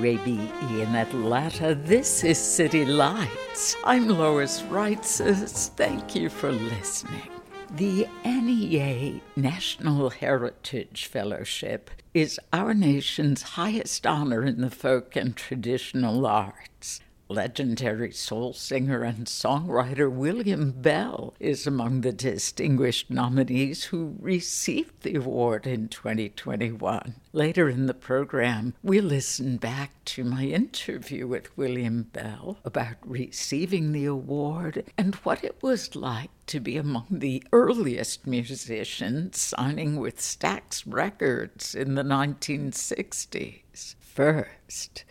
[0.00, 1.74] WABE in Atlanta.
[1.74, 3.76] This is City Lights.
[3.84, 5.68] I'm Lois Reitzes.
[5.74, 7.28] Thank you for listening.
[7.72, 16.26] The NEA National Heritage Fellowship is our nation's highest honor in the folk and traditional
[16.26, 17.00] arts.
[17.30, 25.14] Legendary soul singer and songwriter William Bell is among the distinguished nominees who received the
[25.14, 27.14] award in 2021.
[27.32, 33.92] Later in the program, we listen back to my interview with William Bell about receiving
[33.92, 40.18] the award and what it was like to be among the earliest musicians signing with
[40.18, 43.94] Stax Records in the 1960s.
[44.00, 45.04] First,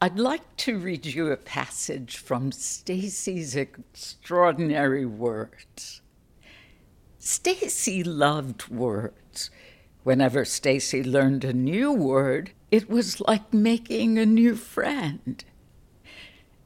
[0.00, 6.02] I'd like to read you a passage from Stacey's extraordinary words.
[7.18, 9.50] Stacey loved words.
[10.04, 15.44] Whenever Stacey learned a new word, it was like making a new friend.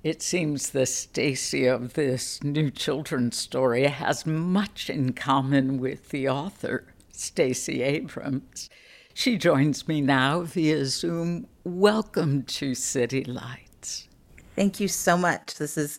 [0.05, 6.29] It seems the Stacey of this new children's story has much in common with the
[6.29, 8.69] author, Stacey Abrams.
[9.15, 11.47] She joins me now via Zoom.
[11.65, 14.09] Welcome to City Lights.
[14.56, 15.56] Thank you so much.
[15.56, 15.99] This is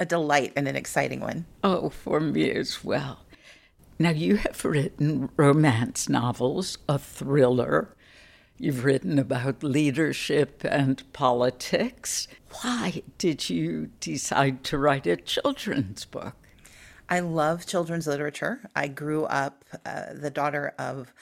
[0.00, 1.46] a delight and an exciting one.
[1.62, 3.20] Oh, for me as well.
[4.00, 7.94] Now, you have written romance novels, a thriller.
[8.56, 12.26] You've written about leadership and politics.
[12.62, 16.34] Why did you decide to write a children's book?
[17.08, 18.60] I love children's literature.
[18.74, 21.12] I grew up uh, the daughter of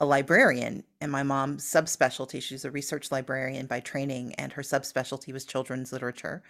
[0.00, 5.32] a librarian and my mom's subspecialty she's a research librarian by training and her subspecialty
[5.32, 6.42] was children's literature.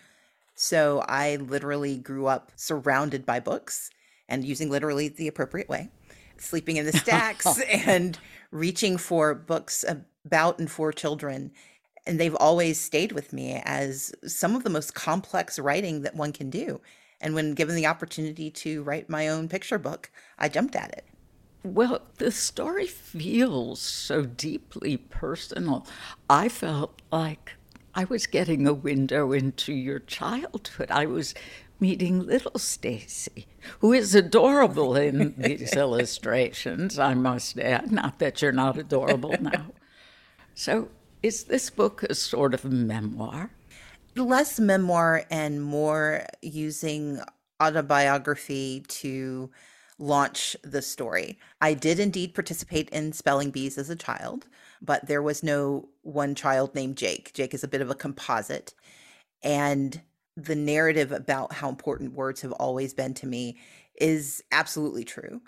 [0.54, 3.91] So i literally grew up surrounded by books
[4.28, 5.91] and using literally the appropriate way
[6.41, 8.19] sleeping in the stacks and
[8.50, 11.50] reaching for books about and for children.
[12.06, 16.32] And they've always stayed with me as some of the most complex writing that one
[16.32, 16.81] can do.
[17.20, 21.04] And when given the opportunity to write my own picture book i jumped at it
[21.62, 25.86] well, the story feels so deeply personal.
[26.30, 27.54] I felt like
[27.94, 30.91] I was getting a window into your childhood.
[30.91, 31.34] I was
[31.80, 33.46] meeting little Stacey,
[33.80, 37.92] who is adorable in these illustrations, I must add.
[37.92, 39.72] Not that you're not adorable now.
[40.54, 40.88] So,
[41.22, 43.50] is this book a sort of memoir?
[44.16, 47.20] Less memoir and more using
[47.62, 49.50] autobiography to
[49.98, 51.38] launch the story.
[51.60, 54.47] I did indeed participate in spelling bees as a child,
[54.81, 57.32] but there was no one child named Jake.
[57.34, 58.75] Jake is a bit of a composite.
[59.42, 60.00] And
[60.37, 63.58] the narrative about how important words have always been to me
[64.00, 65.41] is absolutely true.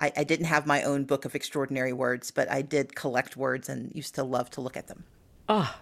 [0.00, 3.68] I, I didn't have my own book of extraordinary words, but I did collect words
[3.68, 5.04] and used to love to look at them.
[5.48, 5.74] Oh,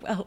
[0.00, 0.26] well,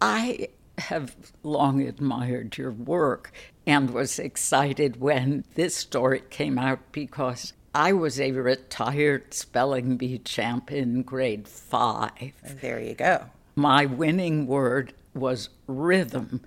[0.00, 3.32] I have long admired your work
[3.70, 10.18] and was excited when this story came out because I was a retired spelling bee
[10.18, 12.32] champ in grade five.
[12.60, 13.26] There you go.
[13.54, 16.40] My winning word was rhythm,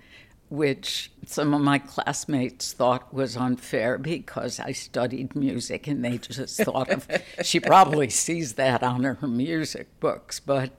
[0.50, 6.60] which some of my classmates thought was unfair because I studied music and they just
[6.60, 7.08] thought of,
[7.42, 10.72] she probably sees that on her music books, but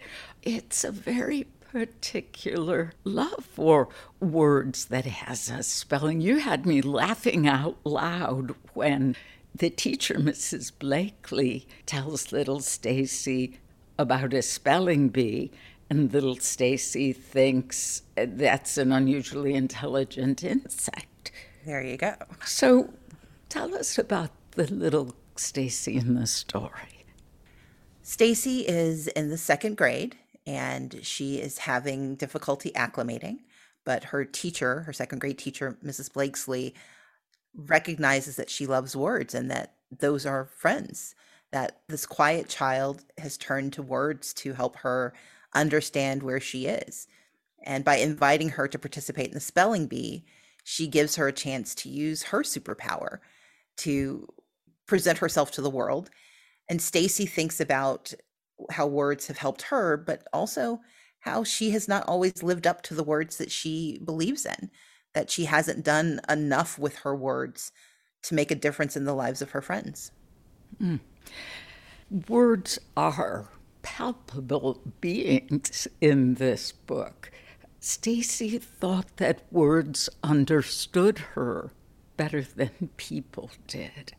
[0.44, 3.90] it's a very particular love for
[4.22, 6.22] words that has a spelling.
[6.22, 9.18] You had me laughing out loud when
[9.54, 10.72] the teacher, Mrs.
[10.80, 13.60] Blakely, tells little Stacey
[14.00, 15.52] about a spelling bee,
[15.90, 21.34] and little Stacey thinks that's an unusually intelligent insect.
[21.66, 22.16] There you go.
[22.46, 22.94] So
[23.50, 27.04] tell us about the little Stacey in the story?
[28.02, 33.40] Stacey is in the second grade and she is having difficulty acclimating,
[33.84, 36.12] but her teacher, her second grade teacher, Mrs.
[36.12, 36.74] Blakesley,
[37.56, 41.16] recognizes that she loves words and that those are friends,
[41.52, 45.14] that this quiet child has turned to words to help her
[45.54, 47.08] understand where she is.
[47.64, 50.26] And by inviting her to participate in the spelling bee,
[50.64, 53.20] she gives her a chance to use her superpower
[53.78, 54.28] to
[54.88, 56.10] present herself to the world.
[56.68, 58.14] And Stacey thinks about
[58.72, 60.82] how words have helped her, but also
[61.20, 64.70] how she has not always lived up to the words that she believes in,
[65.14, 67.72] that she hasn't done enough with her words
[68.24, 70.12] to make a difference in the lives of her friends.
[70.82, 71.00] Mm.
[72.28, 73.50] Words are
[73.82, 77.32] palpable beings in this book.
[77.80, 81.72] Stacey thought that words understood her
[82.18, 84.14] better than people did.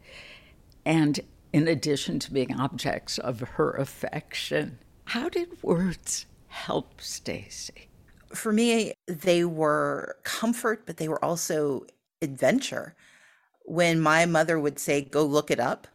[0.85, 1.21] And
[1.56, 7.88] in addition to being objects of her affection, how did words help Stacey?
[8.35, 11.87] For me, they were comfort, but they were also
[12.20, 12.94] adventure.
[13.62, 15.87] When my mother would say, Go look it up,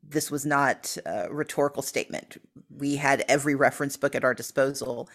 [0.00, 2.40] this was not a rhetorical statement.
[2.70, 5.08] We had every reference book at our disposal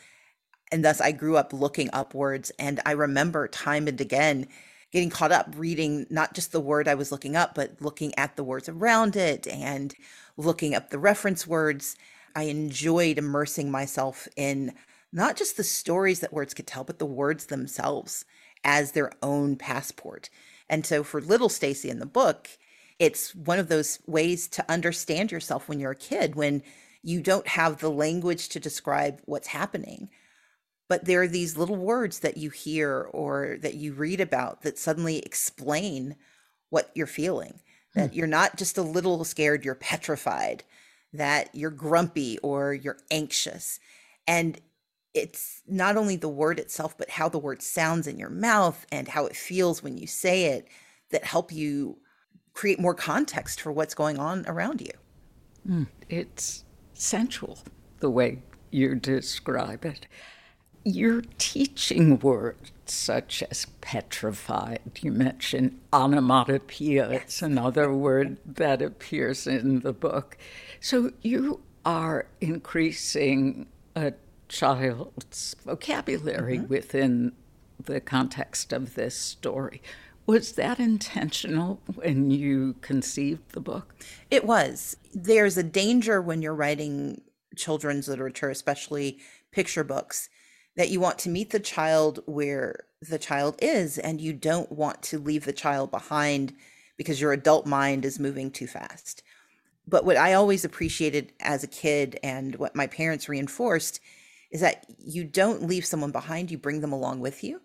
[0.72, 2.52] and thus I grew up looking upwards.
[2.60, 4.48] And I remember time and again
[4.92, 8.36] getting caught up reading not just the word I was looking up, but looking at
[8.36, 9.94] the words around it and
[10.38, 11.96] looking up the reference words.
[12.36, 14.74] I enjoyed immersing myself in
[15.12, 18.26] not just the stories that words could tell, but the words themselves
[18.64, 20.30] as their own passport.
[20.70, 22.48] And so for little Stacey in the book,
[23.00, 26.62] it's one of those ways to understand yourself when you're a kid, when
[27.02, 30.10] you don't have the language to describe what's happening
[30.90, 34.78] but there are these little words that you hear or that you read about that
[34.78, 36.18] suddenly explain
[36.70, 37.62] what you're feeling
[37.96, 38.16] that hmm.
[38.18, 40.64] you're not just a little scared you're petrified
[41.14, 43.80] that you're grumpy or you're anxious.
[44.28, 44.60] And
[45.14, 49.08] it's not only the word itself but how the word sounds in your mouth and
[49.08, 50.68] how it feels when you say it
[51.10, 51.98] that help you
[52.54, 54.92] create more context for what's going on around you.
[55.68, 56.64] Mm, it's
[56.94, 57.58] sensual
[58.00, 58.40] the way
[58.72, 60.06] you describe it
[60.96, 65.00] you're teaching words such as petrified.
[65.02, 67.10] You mentioned onomatopoeia.
[67.12, 70.38] It's another word that appears in the book.
[70.80, 74.14] So you are increasing a
[74.48, 76.68] child's vocabulary mm-hmm.
[76.68, 77.34] within
[77.84, 79.82] the context of this story.
[80.26, 83.96] Was that intentional when you conceived the book?
[84.30, 84.96] It was.
[85.14, 87.22] There's a danger when you're writing
[87.56, 89.20] children's literature, especially
[89.52, 90.30] picture books,
[90.80, 95.02] that you want to meet the child where the child is and you don't want
[95.02, 96.54] to leave the child behind
[96.96, 99.22] because your adult mind is moving too fast.
[99.86, 104.00] But what I always appreciated as a kid and what my parents reinforced
[104.52, 107.60] is that you don't leave someone behind, you bring them along with you.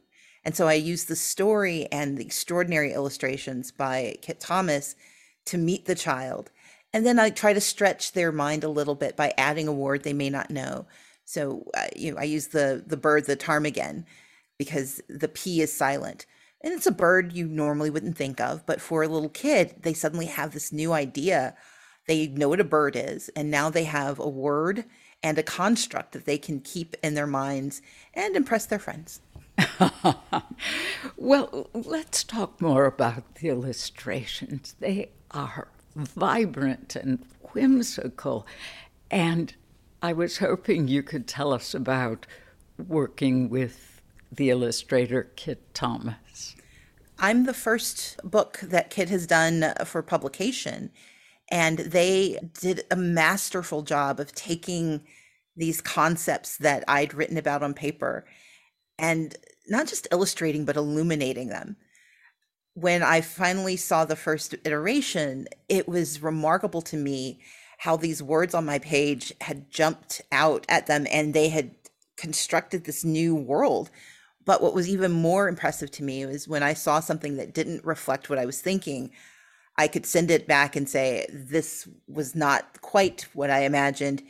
[0.45, 4.97] And so I use the story and the extraordinary illustrations by Kit Thomas
[5.45, 6.51] to meet the child.
[6.93, 10.03] And then I try to stretch their mind a little bit by adding a word
[10.03, 10.87] they may not know.
[11.25, 14.05] So uh, you know, I use the the bird, the ptarmigan,
[14.59, 16.27] because the p is silent,
[16.63, 19.95] and it's a bird you normally wouldn't think of, but for a little kid, they
[19.95, 21.55] suddenly have this new idea.
[22.07, 24.85] They know what a bird is, and now they have a word
[25.23, 27.81] and a construct that they can keep in their minds
[28.13, 29.21] and impress their friends.
[31.17, 34.75] well, let's talk more about the illustrations.
[34.81, 38.47] They are vibrant and whimsical
[39.11, 39.55] and
[40.05, 42.27] I was hoping you could tell us about
[42.77, 46.55] working with the illustrator Kit Thomas.
[47.19, 50.91] I'm the first book that Kit has done for publication,
[51.51, 55.07] and they did a masterful job of taking
[55.57, 58.27] these concepts that I'd written about on paper
[58.99, 59.35] and
[59.69, 61.77] not just illustrating, but illuminating them.
[62.75, 67.41] When I finally saw the first iteration, it was remarkable to me
[67.79, 71.75] how these words on my page had jumped out at them and they had
[72.17, 73.91] constructed this new world.
[74.45, 77.85] But what was even more impressive to me was when I saw something that didn't
[77.85, 79.11] reflect what I was thinking,
[79.77, 84.23] I could send it back and say, This was not quite what I imagined.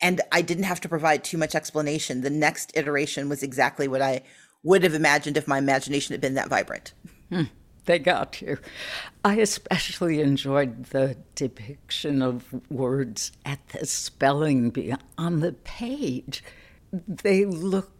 [0.00, 2.20] And I didn't have to provide too much explanation.
[2.20, 4.22] The next iteration was exactly what I
[4.62, 6.92] would have imagined if my imagination had been that vibrant.
[7.30, 7.44] Hmm
[7.88, 8.58] they got you.
[9.24, 16.44] I especially enjoyed the depiction of words at the spelling bee on the page.
[16.92, 17.90] They look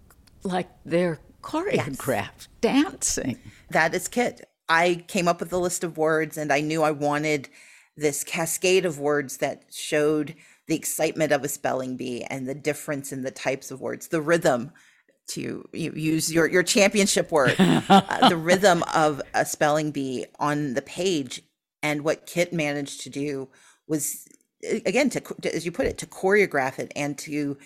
[0.43, 2.49] like they're choreographed, yes.
[2.61, 3.39] dancing.
[3.71, 4.47] That is Kit.
[4.69, 7.49] I came up with a list of words and I knew I wanted
[7.97, 10.35] this cascade of words that showed
[10.67, 14.21] the excitement of a spelling bee and the difference in the types of words, the
[14.21, 14.71] rhythm
[15.29, 20.83] to use your, your championship word, uh, the rhythm of a spelling bee on the
[20.83, 21.43] page.
[21.83, 23.49] And what Kit managed to do
[23.87, 24.27] was,
[24.85, 27.57] again, to, as you put it, to choreograph it and to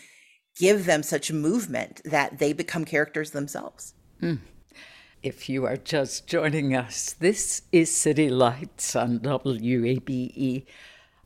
[0.58, 3.94] give them such movement that they become characters themselves.
[4.20, 4.40] Mm.
[5.22, 10.66] If you are just joining us, this is City Lights on WABE.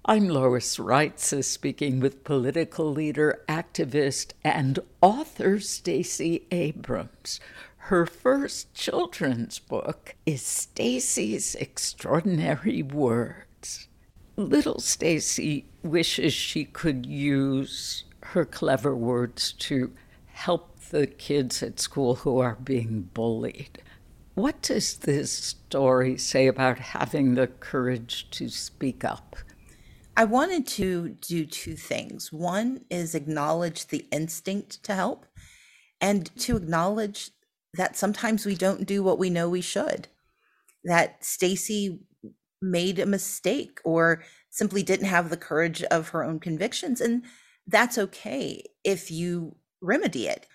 [0.08, 7.40] I'm Lois Reitzes speaking with political leader, activist, and author Stacey Abrams.
[7.78, 13.88] Her first children's book is Stacey's Extraordinary Words.
[14.36, 19.90] Little Stacey wishes she could use her clever words to
[20.26, 23.82] help the kids at school who are being bullied.
[24.36, 29.34] What does this story say about having the courage to speak up?
[30.16, 32.32] I wanted to do two things.
[32.32, 35.26] One is acknowledge the instinct to help,
[36.00, 37.30] and to acknowledge
[37.74, 40.08] that sometimes we don't do what we know we should.
[40.84, 42.00] That Stacey
[42.62, 47.00] made a mistake or simply didn't have the courage of her own convictions.
[47.00, 47.24] And
[47.66, 50.46] that's okay if you remedy it.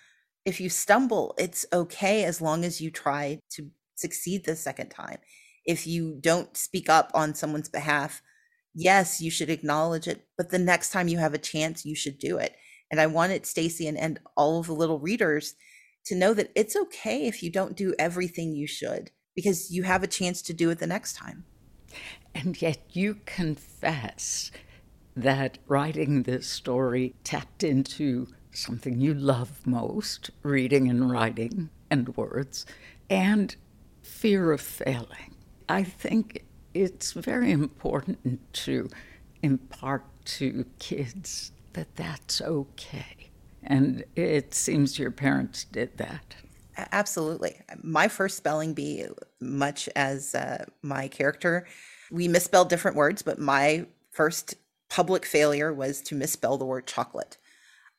[0.46, 5.20] If you stumble, it's okay as long as you try to succeed the second time.
[5.66, 8.24] If you don't speak up on someone's behalf,
[8.74, 12.18] yes, you should acknowledge it, but the next time you have a chance, you should
[12.18, 12.56] do it.
[12.90, 15.56] And I wanted Stacey and, and all of the little readers
[16.06, 20.04] to know that it's okay if you don't do everything you should because you have
[20.04, 21.46] a chance to do it the next time.
[22.34, 24.52] And yet you confess
[25.16, 32.66] that writing this story tapped into something you love most reading and writing and words,
[33.10, 33.56] and
[34.02, 35.36] fear of failing.
[35.68, 38.90] I think it's very important to
[39.42, 43.32] impart to kids that that's okay.
[43.64, 46.36] And it seems your parents did that.
[46.92, 47.62] Absolutely.
[47.84, 49.06] My first spelling bee,
[49.40, 51.68] much as uh, my character,
[52.10, 54.56] we misspelled different words, but my first
[54.90, 57.38] public failure was to misspell the word chocolate.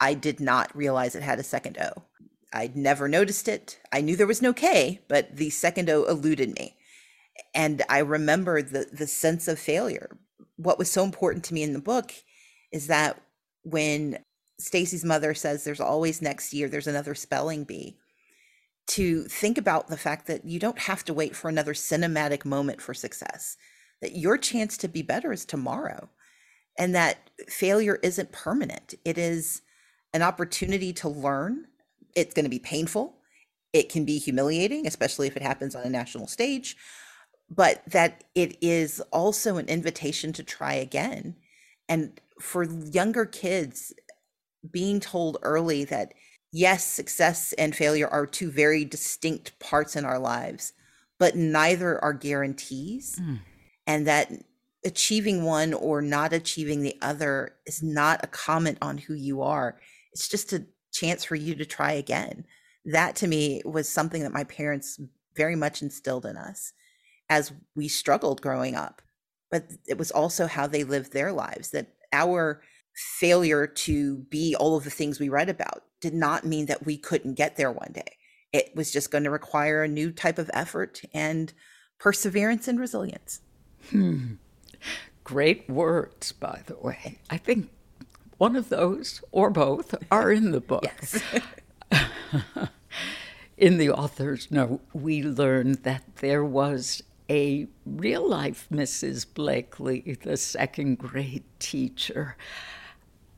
[0.00, 2.02] I did not realize it had a second O.
[2.52, 3.78] I'd never noticed it.
[3.92, 6.76] I knew there was no K, but the second O eluded me
[7.54, 10.16] and I remember the the sense of failure.
[10.56, 12.12] What was so important to me in the book
[12.70, 13.20] is that
[13.62, 14.18] when
[14.58, 17.96] Stacey's mother says there's always next year, there's another spelling bee,
[18.88, 22.80] to think about the fact that you don't have to wait for another cinematic moment
[22.80, 23.56] for success,
[24.00, 26.08] that your chance to be better is tomorrow,
[26.78, 28.94] and that failure isn't permanent.
[29.04, 29.62] It is
[30.12, 31.66] an opportunity to learn.
[32.14, 33.16] It's going to be painful.
[33.72, 36.76] It can be humiliating, especially if it happens on a national stage
[37.54, 41.36] but that it is also an invitation to try again.
[41.88, 43.92] And for younger kids,
[44.70, 46.14] being told early that
[46.50, 50.72] yes, success and failure are two very distinct parts in our lives,
[51.18, 53.20] but neither are guarantees.
[53.20, 53.40] Mm.
[53.86, 54.32] And that
[54.84, 59.78] achieving one or not achieving the other is not a comment on who you are.
[60.12, 62.46] It's just a chance for you to try again.
[62.86, 64.98] That to me was something that my parents
[65.36, 66.72] very much instilled in us
[67.32, 69.00] as we struggled growing up.
[69.50, 72.60] But it was also how they lived their lives that our
[72.94, 76.98] failure to be all of the things we read about did not mean that we
[76.98, 78.18] couldn't get there one day.
[78.52, 81.54] It was just going to require a new type of effort and
[81.98, 83.40] perseverance and resilience.
[83.88, 84.34] Hmm.
[85.24, 87.18] Great words, by the way.
[87.30, 87.70] I think
[88.36, 90.84] one of those or both are in the book.
[93.56, 99.26] in the author's note, we learned that there was a real life Mrs.
[99.32, 102.36] Blakely, the second grade teacher.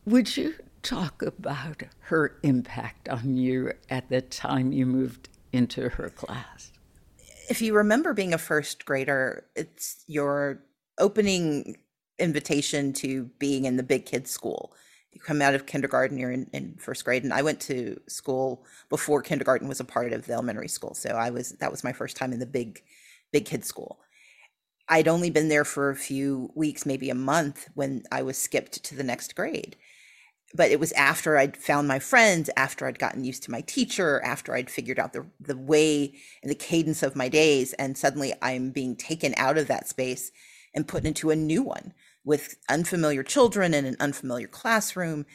[0.07, 6.11] Would you talk about her impact on you at the time you moved into her
[6.11, 6.73] class?
[7.49, 10.61] If you remember being a first grader, it's your
[10.99, 11.77] opening
[12.19, 14.73] invitation to being in the big kids school.
[15.13, 18.65] You come out of kindergarten, you're in, in first grade, and I went to school
[18.89, 20.95] before kindergarten was a part of the elementary school.
[20.95, 22.83] So I was that was my first time in the big
[23.35, 23.99] big kid school.
[24.89, 28.85] I'd only been there for a few weeks, maybe a month, when I was skipped
[28.85, 29.77] to the next grade.
[30.55, 34.23] But it was after I'd found my friends, after I'd gotten used to my teacher,
[34.25, 37.73] after I'd figured out the, the way and the cadence of my days.
[37.73, 40.31] And suddenly I'm being taken out of that space
[40.73, 41.93] and put into a new one
[42.25, 45.27] with unfamiliar children in an unfamiliar classroom.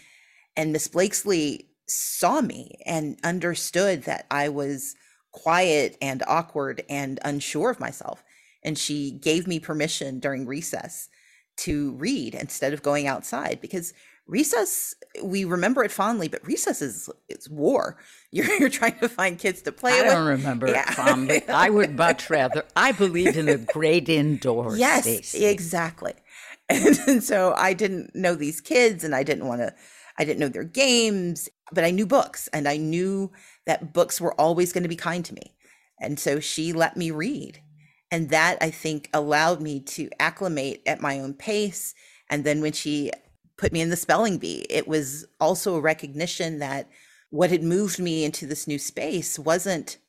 [0.56, 4.96] And Miss Blakesley saw me and understood that I was
[5.31, 8.24] quiet and awkward and unsure of myself.
[8.63, 11.09] And she gave me permission during recess
[11.57, 13.93] to read instead of going outside because
[14.27, 14.93] recess
[15.24, 17.98] we remember it fondly but recess is it's war
[18.31, 20.01] you're, you're trying to find kids to play with.
[20.01, 20.81] I with don't remember yeah.
[20.81, 21.41] it fondly.
[21.50, 22.63] I would much rather.
[22.75, 25.33] I believe in a great indoor yes, space.
[25.33, 26.13] exactly.
[26.71, 29.74] And, and so I didn't know these kids, and I didn't want to.
[30.19, 33.31] I didn't know their games, but I knew books, and I knew
[33.70, 35.54] that books were always going to be kind to me.
[36.02, 37.62] And so she let me read,
[38.10, 41.94] and that I think allowed me to acclimate at my own pace.
[42.32, 43.12] And then when she
[43.60, 46.90] put me in the spelling bee, it was also a recognition that
[47.30, 50.00] what had moved me into this new space wasn't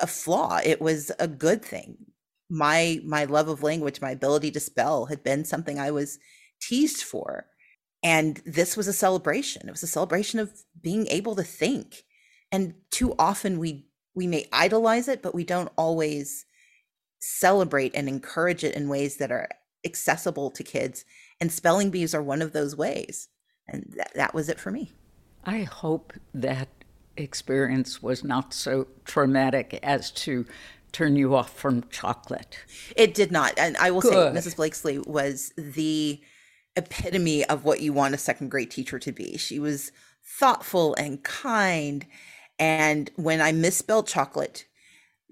[0.00, 0.58] a flaw.
[0.64, 1.98] It was a good thing.
[2.50, 6.18] My my love of language my ability to spell had been something i was
[6.60, 7.46] teased for.
[8.02, 9.68] And this was a celebration.
[9.68, 10.50] It was a celebration of
[10.82, 12.02] being able to think
[12.50, 16.44] and too often we we may idolize it but we don't always
[17.20, 19.48] celebrate and encourage it in ways that are
[19.84, 21.04] accessible to kids
[21.40, 23.28] and spelling bees are one of those ways
[23.68, 24.90] and that, that was it for me
[25.44, 26.68] I hope that
[27.16, 30.46] experience was not so traumatic as to
[30.92, 32.58] turn you off from chocolate.
[32.96, 33.54] It did not.
[33.58, 34.12] And I will Good.
[34.34, 34.56] say, Mrs.
[34.56, 36.20] Blakesley was the
[36.76, 39.36] epitome of what you want a second grade teacher to be.
[39.36, 39.92] She was
[40.24, 42.06] thoughtful and kind.
[42.58, 44.66] And when I misspelled chocolate,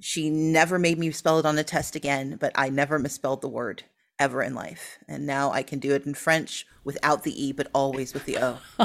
[0.01, 3.49] she never made me spell it on a test again, but I never misspelled the
[3.49, 3.85] word
[4.19, 4.99] ever in life.
[5.09, 8.39] And now I can do it in French without the E, but always with the
[8.39, 8.59] O.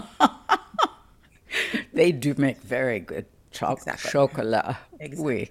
[1.94, 4.12] they do make very good cho- exactly.
[4.12, 4.78] chocolat.
[5.00, 5.26] Exactly.
[5.26, 5.50] Oui.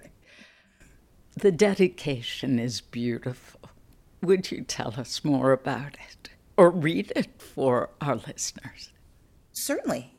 [1.35, 3.61] The dedication is beautiful.
[4.21, 8.91] Would you tell us more about it or read it for our listeners?
[9.51, 10.15] Certainly.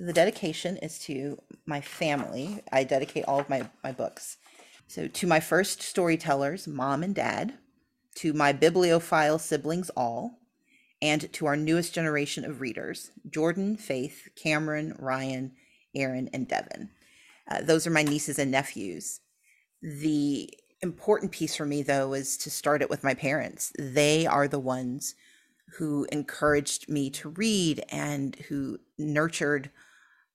[0.00, 2.62] So, the dedication is to my family.
[2.72, 4.38] I dedicate all of my, my books.
[4.86, 7.52] So, to my first storytellers, mom and dad,
[8.14, 10.38] to my bibliophile siblings, all,
[11.02, 15.52] and to our newest generation of readers Jordan, Faith, Cameron, Ryan,
[15.94, 16.88] Aaron, and Devin.
[17.46, 19.20] Uh, those are my nieces and nephews.
[19.82, 23.70] The important piece for me, though, is to start it with my parents.
[23.78, 25.14] They are the ones
[25.76, 29.70] who encouraged me to read and who nurtured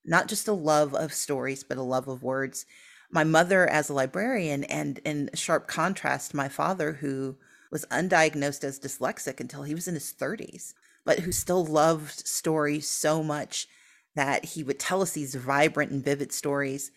[0.06, 2.66] not just a love of stories, but a love of words.
[3.12, 7.38] My mother, as a librarian, and in sharp contrast, my father, who
[7.72, 12.88] was undiagnosed as dyslexic until he was in his 30s, but who still loved stories
[12.88, 13.68] so much
[14.16, 16.92] that he would tell us these vibrant and vivid stories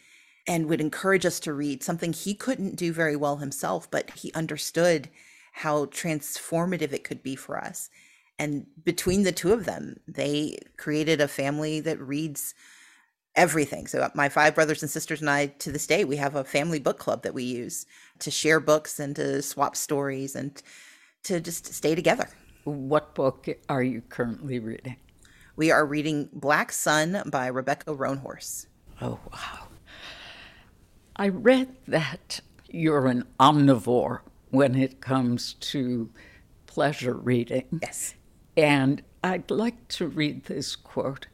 [0.47, 4.33] and would encourage us to read something he couldn't do very well himself, but he
[4.33, 5.09] understood
[5.53, 7.91] how transformative it could be for us.
[8.39, 12.55] And between the two of them, they created a family that reads
[13.37, 13.87] everything.
[13.87, 16.45] So uh, my five brothers and sisters and I, to this day, we have a
[16.45, 17.87] family book club that we use
[18.21, 20.61] to share books and to swap stories and
[21.25, 22.29] to just stay together.
[22.65, 24.97] What book are you currently reading?
[25.57, 28.67] We are reading Black Sun by Rebecca Roanhorse.
[29.01, 29.69] Oh, wow.
[31.17, 36.11] I read that you're an omnivore when it comes to
[36.67, 37.81] pleasure reading.
[37.83, 38.15] Yes.
[38.57, 41.27] And I'd like to read this quote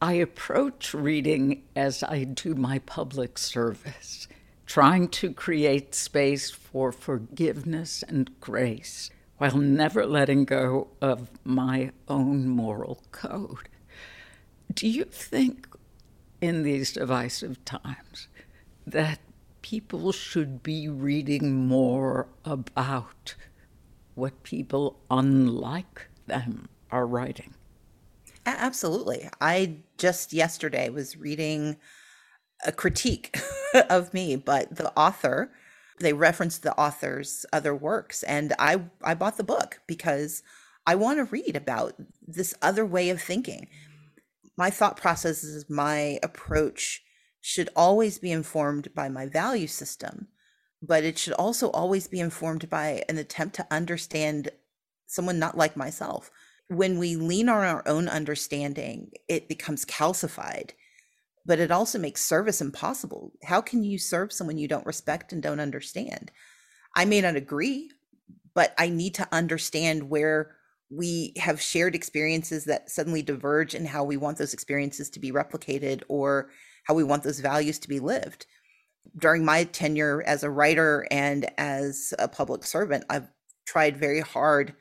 [0.00, 4.28] I approach reading as I do my public service,
[4.66, 12.46] trying to create space for forgiveness and grace while never letting go of my own
[12.46, 13.70] moral code.
[14.72, 15.66] Do you think
[16.42, 18.28] in these divisive times
[18.86, 19.20] that
[19.62, 23.34] people should be reading more about
[24.14, 27.54] what people unlike them are writing?
[28.46, 29.28] Absolutely.
[29.40, 31.76] I just yesterday was reading
[32.64, 33.36] a critique
[33.90, 35.50] of me, but the author,
[35.98, 40.44] they referenced the author's other works and I I bought the book because
[40.86, 43.68] I want to read about this other way of thinking.
[44.56, 47.02] My thought processes, my approach
[47.40, 50.28] should always be informed by my value system,
[50.80, 54.50] but it should also always be informed by an attempt to understand
[55.06, 56.30] someone not like myself
[56.68, 60.70] when we lean on our own understanding, it becomes calcified,
[61.44, 63.32] but it also makes service impossible.
[63.44, 66.32] How can you serve someone you don't respect and don't understand?
[66.96, 67.90] I may not agree,
[68.54, 70.56] but I need to understand where
[70.90, 75.32] we have shared experiences that suddenly diverge in how we want those experiences to be
[75.32, 76.50] replicated or
[76.84, 78.46] how we want those values to be lived.
[79.18, 83.28] During my tenure as a writer and as a public servant, I've
[83.66, 84.74] tried very hard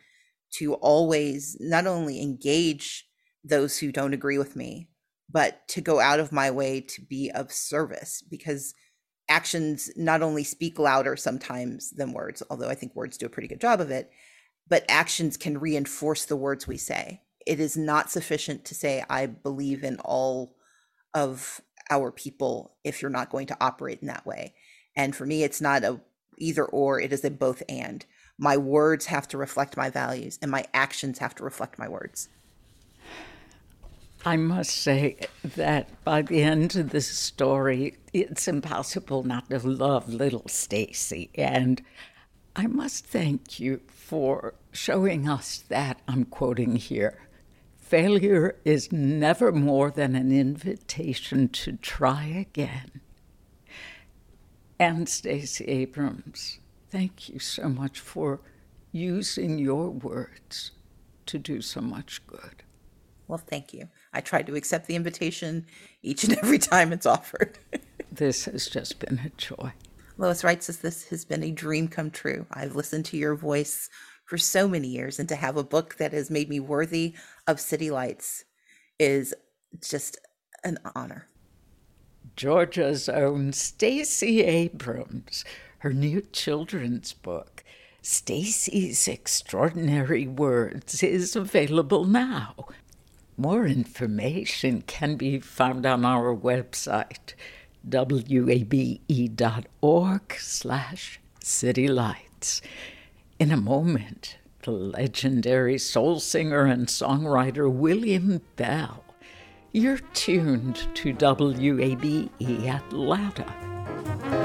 [0.57, 3.07] to always not only engage
[3.43, 4.89] those who don't agree with me,
[5.29, 8.73] but to go out of my way to be of service because
[9.27, 13.47] actions not only speak louder sometimes than words, although I think words do a pretty
[13.47, 14.11] good job of it.
[14.67, 17.21] but actions can reinforce the words we say.
[17.45, 20.55] It is not sufficient to say, I believe in all
[21.13, 24.55] of our people if you're not going to operate in that way.
[24.95, 26.01] And for me, it's not a
[26.37, 28.05] either or, it is a both and.
[28.37, 32.29] My words have to reflect my values, and my actions have to reflect my words.
[34.25, 40.09] I must say that by the end of this story, it's impossible not to love
[40.09, 41.29] little Stacey.
[41.35, 41.81] And
[42.55, 47.27] I must thank you for showing us that, I'm quoting here,
[47.77, 53.01] failure is never more than an invitation to try again.
[54.79, 58.41] And Stacey Abrams, thank you so much for
[58.91, 60.71] using your words
[61.25, 62.63] to do so much good.
[63.27, 63.89] Well, thank you.
[64.13, 65.65] I try to accept the invitation
[66.03, 67.57] each and every time it's offered.
[68.11, 69.73] this has just been a joy.
[70.17, 72.45] Lois Reitzes this has been a dream come true.
[72.51, 73.89] I've listened to your voice
[74.25, 77.13] for so many years, and to have a book that has made me worthy
[77.47, 78.43] of City Lights
[78.99, 79.35] is
[79.81, 80.17] just
[80.63, 81.27] an honor.
[82.35, 85.45] Georgia's own Stacey Abrams,
[85.79, 87.63] her new children's book,
[88.01, 92.55] Stacey's Extraordinary Words, is available now
[93.37, 97.33] more information can be found on our website,
[97.83, 99.03] wabe.org
[100.39, 102.61] slash citylights.
[103.37, 109.03] In a moment, the legendary soul singer and songwriter William Bell.
[109.73, 112.29] You're tuned to WABE
[112.65, 114.44] Atlanta.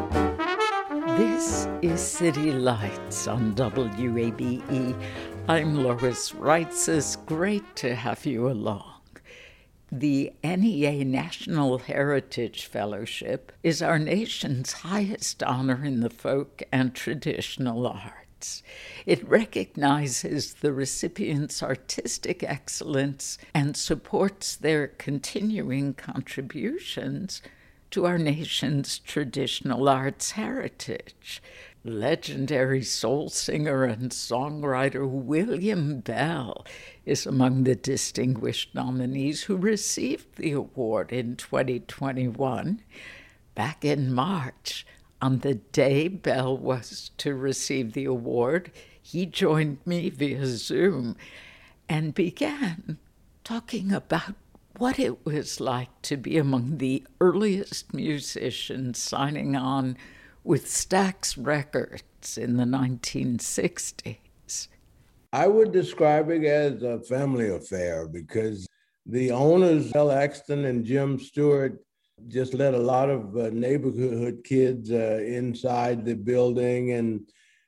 [1.17, 4.95] This is City Lights on WABE.
[5.49, 6.87] I'm Lois Reitzes.
[6.97, 9.01] It's great to have you along.
[9.91, 17.85] The NEA National Heritage Fellowship is our nation's highest honor in the folk and traditional
[17.85, 18.63] arts.
[19.05, 27.41] It recognizes the recipients' artistic excellence and supports their continuing contributions
[27.91, 31.41] to our nation's traditional arts heritage.
[31.83, 36.65] Legendary soul singer and songwriter William Bell
[37.05, 42.81] is among the distinguished nominees who received the award in 2021.
[43.55, 44.85] Back in March,
[45.21, 51.17] on the day Bell was to receive the award, he joined me via Zoom
[51.89, 52.97] and began
[53.43, 54.35] talking about
[54.77, 59.97] what it was like to be among the earliest musicians signing on
[60.43, 64.67] with Stax Records in the 1960s.
[65.33, 68.67] I would describe it as a family affair because
[69.05, 71.79] the owners, Bill Axton and Jim Stewart,
[72.27, 77.21] just let a lot of uh, neighborhood kids uh, inside the building and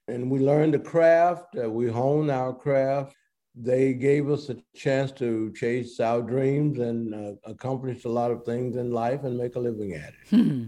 [0.10, 3.16] and we learned the craft, uh, we honed our craft
[3.56, 8.44] they gave us a chance to chase our dreams and uh, accomplish a lot of
[8.46, 10.30] things in life and make a living at it.
[10.30, 10.66] Hmm.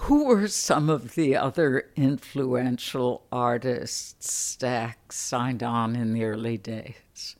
[0.00, 7.36] Who were some of the other influential artists Stax signed on in the early days?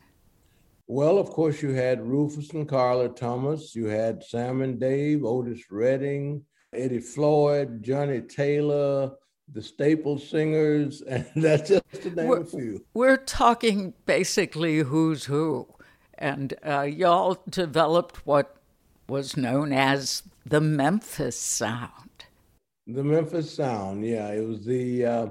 [0.87, 5.63] Well, of course, you had Rufus and Carla Thomas, you had Sam and Dave, Otis
[5.71, 9.13] Redding, Eddie Floyd, Johnnie Taylor,
[9.53, 12.85] the staple singers, and that's just to name we're, a few.
[12.95, 15.69] We're talking basically who's who.
[16.17, 18.57] And uh, y'all developed what
[19.09, 22.25] was known as the Memphis Sound.
[22.87, 24.29] The Memphis Sound, yeah.
[24.29, 25.27] It was the uh,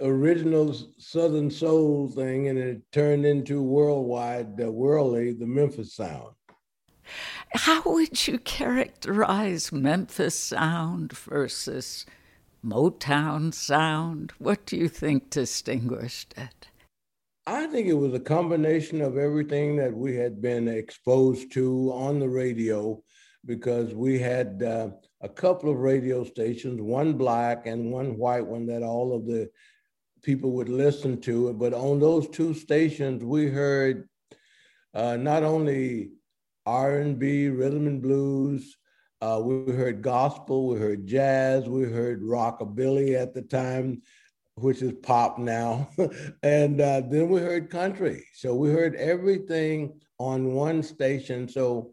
[0.00, 6.34] original Southern Soul thing, and it turned into worldwide, uh, worldly, the Memphis Sound.
[7.54, 12.06] How would you characterize Memphis Sound versus
[12.66, 14.32] Motown sound?
[14.38, 16.68] What do you think distinguished it?
[17.46, 22.18] I think it was a combination of everything that we had been exposed to on
[22.18, 23.00] the radio
[23.44, 24.88] because we had uh,
[25.20, 29.48] a couple of radio stations, one black and one white one that all of the
[30.24, 31.52] people would listen to.
[31.52, 34.08] But on those two stations, we heard
[34.92, 36.10] uh, not only
[36.66, 38.76] R&B, rhythm and blues,
[39.20, 44.02] uh, we heard gospel, we heard jazz, we heard rockabilly at the time,
[44.56, 45.88] which is pop now,
[46.42, 48.24] and uh, then we heard country.
[48.34, 51.48] So we heard everything on one station.
[51.48, 51.92] So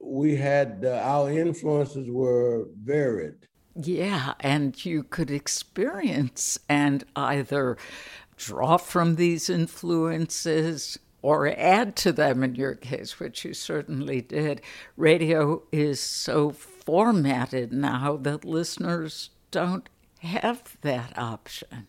[0.00, 3.46] we had uh, our influences were varied.
[3.76, 7.76] Yeah, and you could experience and either
[8.36, 14.62] draw from these influences or add to them in your case, which you certainly did.
[14.96, 19.88] Radio is so formatted now that listeners don't
[20.20, 21.86] have that option.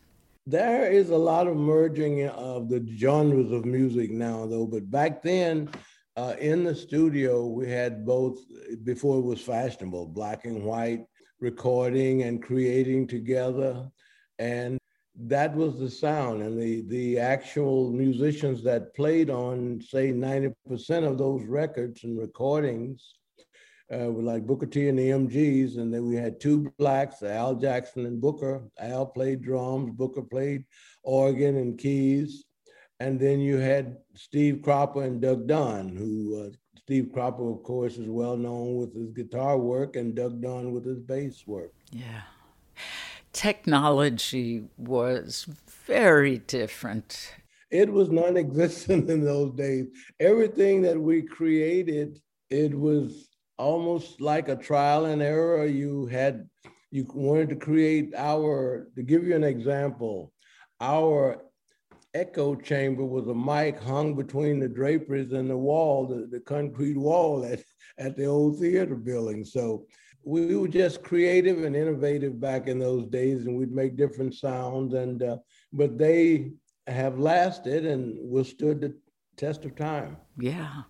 [0.47, 5.21] There is a lot of merging of the genres of music now, though, but back
[5.21, 5.69] then,
[6.17, 8.39] uh, in the studio, we had both,
[8.83, 11.05] before it was fashionable, black and white
[11.39, 13.89] recording and creating together.
[14.39, 14.77] And
[15.15, 16.41] that was the sound.
[16.41, 20.53] And the, the actual musicians that played on, say, 90%
[21.07, 23.15] of those records and recordings
[23.93, 25.77] uh, were like Booker T and the MGs.
[25.77, 28.63] And then we had two blacks, Al Jackson and Booker.
[28.79, 30.65] Al played drums, Booker played
[31.03, 32.45] organ and keys.
[32.99, 37.97] And then you had Steve Cropper and Duck Dunn, who uh, Steve Cropper, of course,
[37.97, 41.73] is well known with his guitar work, and Duck Dunn with his bass work.
[41.91, 42.21] Yeah.
[43.33, 45.47] Technology was
[45.87, 47.33] very different.
[47.69, 49.87] It was non existent in those days.
[50.19, 55.65] Everything that we created, it was almost like a trial and error.
[55.65, 56.49] You had,
[56.89, 60.33] you wanted to create our, to give you an example,
[60.81, 61.41] our
[62.13, 66.97] echo chamber was a mic hung between the draperies and the wall, the, the concrete
[66.97, 67.61] wall at,
[67.97, 69.45] at the old theater building.
[69.45, 69.85] So
[70.23, 74.93] we were just creative and innovative back in those days, and we'd make different sounds.
[74.93, 75.37] And uh,
[75.73, 76.51] but they
[76.87, 78.95] have lasted and withstood the
[79.37, 80.17] test of time.
[80.37, 80.83] Yeah.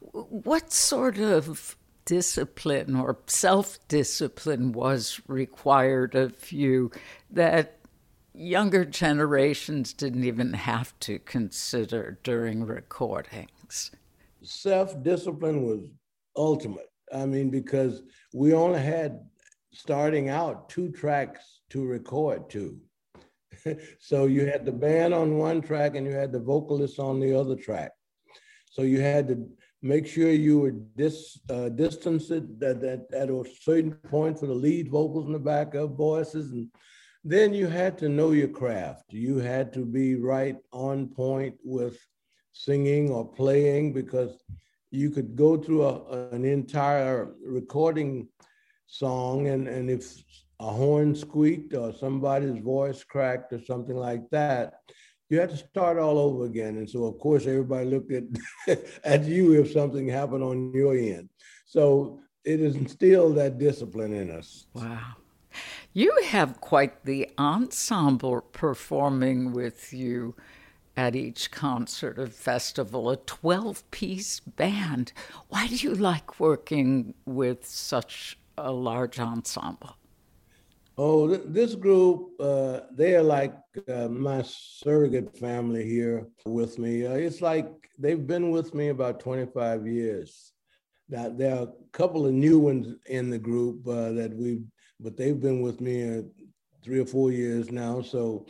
[0.00, 6.90] What sort of discipline or self discipline was required of you
[7.30, 7.78] that
[8.34, 13.90] younger generations didn't even have to consider during recordings.
[14.42, 15.88] Self discipline was
[16.36, 16.90] ultimate.
[17.14, 18.02] I mean, because
[18.34, 19.20] we only had
[19.72, 22.76] starting out two tracks to record to.
[24.00, 27.32] so you had the band on one track and you had the vocalist on the
[27.32, 27.92] other track.
[28.70, 29.48] So you had to
[29.82, 34.54] make sure you were dis, uh, distanced at, at, at a certain point for the
[34.54, 36.68] lead vocals and the backup voices and
[37.22, 39.12] then you had to know your craft.
[39.12, 41.96] You had to be right on point with
[42.52, 44.36] singing or playing because
[44.94, 48.28] you could go through a, an entire recording
[48.86, 50.22] song and, and if
[50.60, 54.74] a horn squeaked or somebody's voice cracked or something like that,
[55.28, 56.76] you had to start all over again.
[56.76, 58.24] And so of course everybody looked at,
[59.04, 61.28] at you if something happened on your end.
[61.66, 64.66] So it instilled that discipline in us.
[64.74, 65.16] Wow.
[65.92, 70.34] You have quite the ensemble performing with you
[70.96, 75.12] at each concert or festival, a 12 piece band.
[75.48, 79.96] Why do you like working with such a large ensemble?
[80.96, 83.56] Oh, th- this group, uh, they are like
[83.88, 87.06] uh, my surrogate family here with me.
[87.06, 87.66] Uh, it's like
[87.98, 90.52] they've been with me about 25 years.
[91.08, 94.64] Now, there are a couple of new ones in the group uh, that we've
[95.00, 96.22] but they've been with me uh,
[96.82, 98.00] three or four years now.
[98.00, 98.46] So,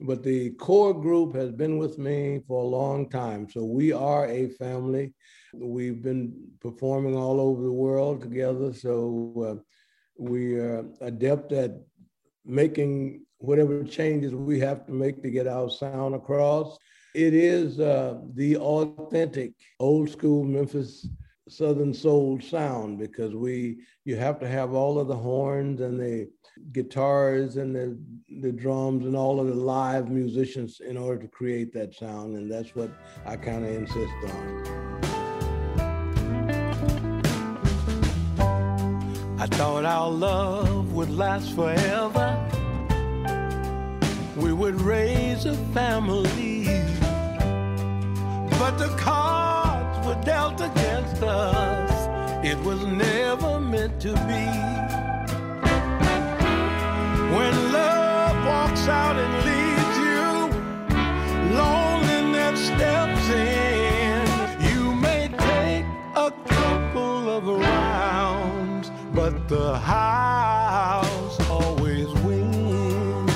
[0.00, 3.48] but the core group has been with me for a long time.
[3.50, 5.12] So we are a family.
[5.52, 8.72] We've been performing all over the world together.
[8.72, 9.62] So uh,
[10.16, 11.72] we are adept at
[12.44, 16.78] making whatever changes we have to make to get our sound across.
[17.14, 21.08] It is uh, the authentic old school Memphis
[21.48, 26.28] Southern soul sound because we you have to have all of the horns and the
[26.72, 27.98] guitars and the
[28.40, 32.50] the drums and all of the live musicians in order to create that sound and
[32.50, 32.90] that's what
[33.26, 34.88] I kind of insist on.
[39.40, 42.28] I thought our love would last forever.
[44.36, 46.64] We would raise a family.
[48.58, 52.44] But the cards were dealt against us.
[52.44, 55.07] It was never meant to be.
[57.30, 60.28] When love walks out and leaves you,
[61.54, 64.26] loneliness steps in.
[64.60, 65.84] You may take
[66.16, 73.30] a couple of rounds, but the house always wins.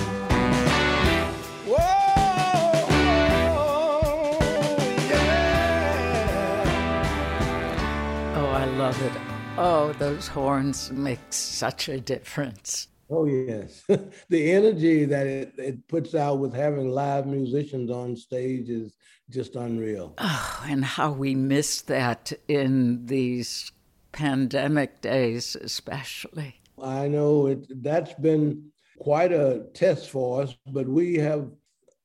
[8.34, 9.12] Oh, I love it.
[9.58, 12.88] Oh, those horns make such a difference.
[13.14, 13.82] Oh yes,
[14.30, 18.94] the energy that it, it puts out with having live musicians on stage is
[19.28, 20.14] just unreal.
[20.16, 23.70] Oh, and how we miss that in these
[24.12, 26.60] pandemic days, especially.
[26.82, 31.50] I know it, that's been quite a test for us, but we have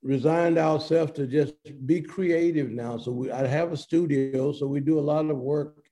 [0.03, 1.53] resigned ourselves to just
[1.85, 2.97] be creative now.
[2.97, 5.87] So we, I have a studio, so we do a lot of work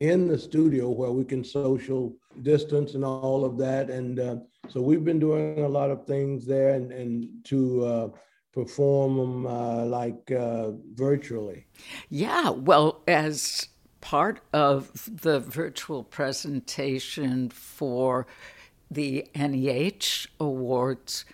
[0.00, 3.90] in the studio where we can social distance and all of that.
[3.90, 4.36] And uh,
[4.68, 8.08] so we've been doing a lot of things there and, and to uh,
[8.52, 11.66] perform them uh, like uh, virtually.
[12.08, 13.68] Yeah, well, as
[14.00, 18.26] part of the virtual presentation for
[18.90, 21.24] the NEH Awards,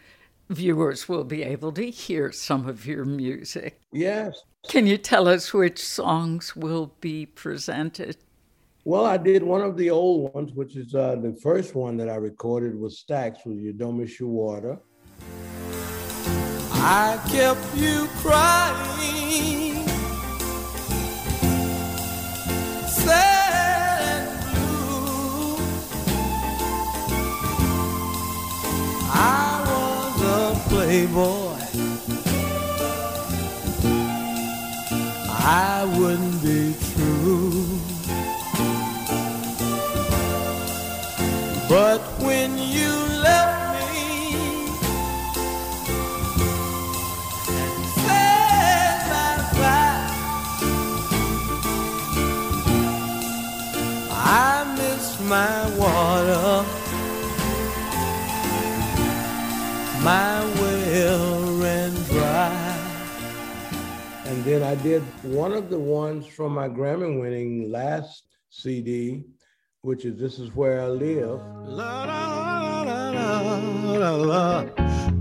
[0.49, 3.81] viewers will be able to hear some of your music.
[3.93, 4.43] Yes.
[4.69, 8.17] Can you tell us which songs will be presented?
[8.85, 12.09] Well, I did one of the old ones, which is uh, the first one that
[12.09, 14.77] I recorded was Stax with You Don't Miss Your Water.
[16.73, 19.87] I kept you crying,
[22.89, 23.53] sad
[24.03, 25.63] and blue.
[29.13, 31.53] I was a playboy.
[35.45, 37.62] I wouldn't be true.
[41.73, 42.91] But when you
[43.25, 44.35] left me,
[47.49, 50.05] and said bye-bye.
[54.11, 56.67] I miss my water,
[60.05, 62.77] my well ran dry.
[64.27, 69.25] And then I did one of the ones from my Grammy winning last CD,
[69.85, 71.41] which is This Is Where I Live.
[71.65, 72.83] La la
[74.15, 74.65] la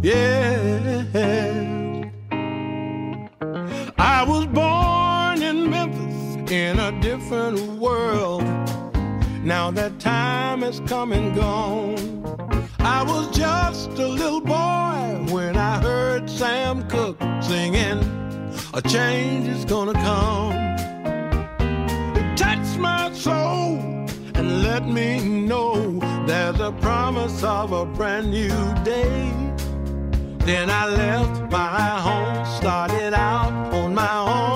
[0.03, 1.03] yeah.
[3.97, 8.43] I was born in Memphis in a different world.
[9.43, 12.23] Now that time has come and gone.
[12.77, 17.99] I was just a little boy when I heard Sam Cooke singing,
[18.75, 20.53] A change is gonna come.
[22.15, 24.00] It touched my soul
[24.41, 28.49] and let me know there's a promise of a brand new
[28.83, 29.31] day.
[30.47, 34.50] Then I left my home, started out on my own.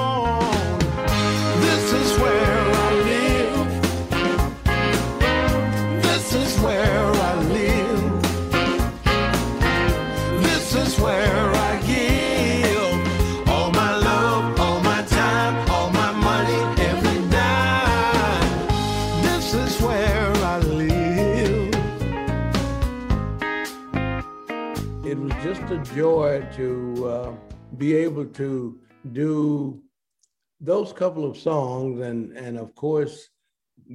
[25.96, 27.34] Joy to uh,
[27.78, 28.78] be able to
[29.14, 29.82] do
[30.60, 33.30] those couple of songs and, and of course,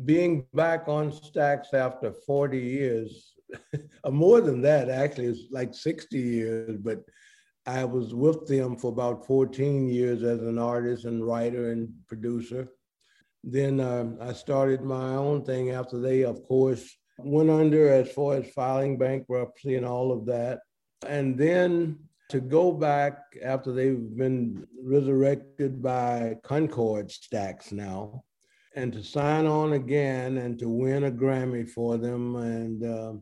[0.06, 3.34] being back on Stax after 40 years,
[4.04, 7.00] or more than that, actually, it's like 60 years, but
[7.66, 12.68] I was with them for about 14 years as an artist and writer and producer.
[13.44, 18.36] Then uh, I started my own thing after they, of course, went under as far
[18.36, 20.60] as filing bankruptcy and all of that.
[21.06, 28.22] And then to go back after they've been resurrected by Concord Stax now,
[28.76, 32.36] and to sign on again and to win a Grammy for them.
[32.36, 33.12] And uh,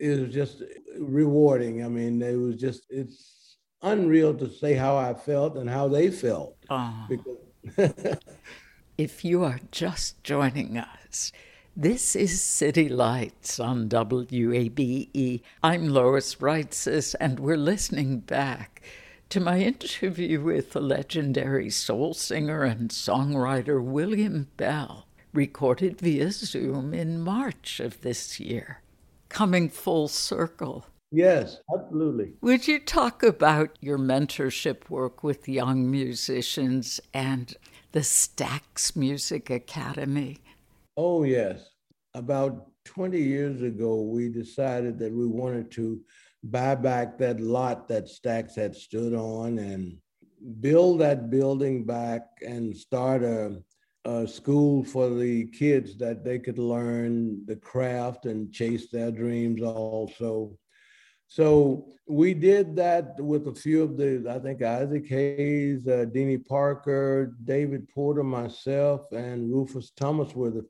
[0.00, 0.62] it was just
[0.98, 1.84] rewarding.
[1.84, 6.10] I mean, it was just, it's unreal to say how I felt and how they
[6.10, 6.56] felt.
[6.68, 7.06] Oh.
[7.08, 8.16] Because
[8.98, 11.32] If you are just joining us,
[11.74, 15.40] this is City Lights on WABE.
[15.62, 18.82] I'm Lois Reitzes, and we're listening back
[19.30, 26.92] to my interview with the legendary soul singer and songwriter William Bell, recorded via Zoom
[26.92, 28.82] in March of this year.
[29.30, 30.84] Coming full circle.
[31.10, 32.34] yes, absolutely.
[32.42, 37.56] Would you talk about your mentorship work with young musicians and
[37.92, 40.41] the Stax Music Academy?
[40.96, 41.70] Oh, yes.
[42.14, 46.00] About 20 years ago, we decided that we wanted to
[46.44, 49.96] buy back that lot that Stax had stood on and
[50.60, 53.62] build that building back and start a,
[54.04, 59.62] a school for the kids that they could learn the craft and chase their dreams
[59.62, 60.58] also.
[61.28, 66.04] So we did that with a few of the, I think Isaac Hayes, uh,
[66.46, 70.66] Parker, David Porter, myself, and Rufus Thomas were the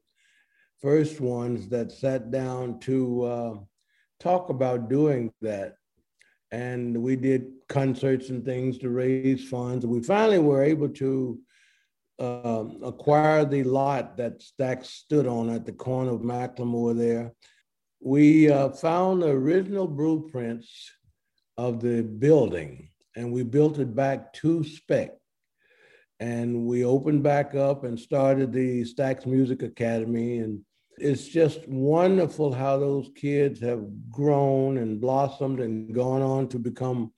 [0.83, 3.55] first ones that sat down to uh,
[4.21, 5.77] talk about doing that.
[6.51, 9.87] And we did concerts and things to raise funds.
[9.87, 11.39] We finally were able to
[12.19, 17.33] uh, acquire the lot that Stax stood on at the corner of McLemore there
[18.03, 20.91] we uh, found the original blueprints
[21.57, 25.13] of the building and we built it back to spec.
[26.19, 30.39] And we opened back up and started the Stax Music Academy.
[30.39, 30.61] And
[30.99, 37.13] it's just wonderful how those kids have grown and blossomed and gone on to become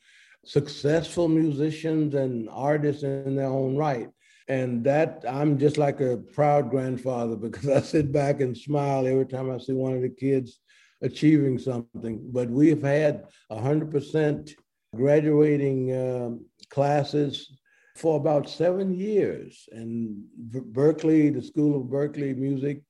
[0.45, 4.09] successful musicians and artists in their own right.
[4.49, 9.27] And that I'm just like a proud grandfather because I sit back and smile every
[9.27, 10.61] time I see one of the kids
[11.03, 12.20] achieving something.
[12.33, 14.53] But we've had 100%
[14.95, 17.59] graduating um, classes
[17.97, 19.68] for about seven years.
[19.72, 22.83] And Berklee, the School of Berklee Music,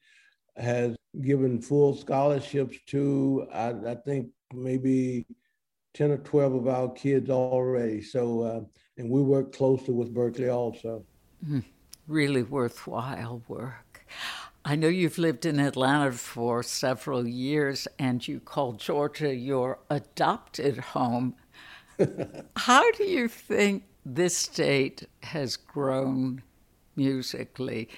[0.56, 5.26] has given full scholarships to, I, I think, maybe
[5.94, 8.02] 10 or 12 of our kids already.
[8.02, 8.60] So, uh,
[8.98, 11.04] and we work closely with Berklee also.
[11.46, 11.64] Mm,
[12.06, 14.06] really worthwhile work.
[14.64, 20.78] I know you've lived in Atlanta for several years and you call Georgia your adopted
[20.78, 21.34] home.
[22.56, 26.42] How do you think this state has grown
[26.96, 27.88] musically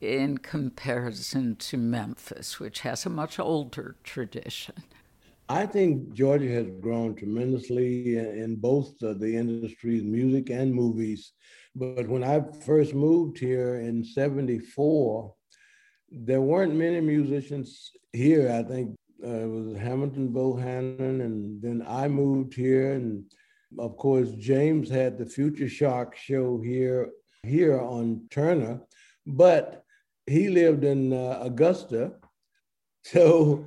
[0.00, 4.76] in comparison to Memphis, which has a much older tradition?
[5.48, 11.32] I think Georgia has grown tremendously in both the industries, music and movies.
[11.74, 15.34] But when I first moved here in 74,
[16.10, 18.50] there weren't many musicians here.
[18.50, 23.24] I think uh, it was Hamilton Bohannon, and then I moved here, and
[23.78, 27.10] of course James had the Future Shock show here
[27.42, 28.80] here on Turner,
[29.26, 29.84] but
[30.26, 32.12] he lived in uh, Augusta,
[33.04, 33.66] so